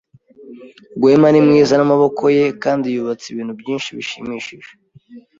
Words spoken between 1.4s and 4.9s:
mwiza namaboko ye kandi yubatse ibintu byinshi bishimishije.